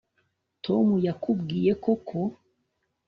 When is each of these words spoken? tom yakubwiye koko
tom 0.65 0.87
yakubwiye 1.07 1.71
koko 1.85 2.19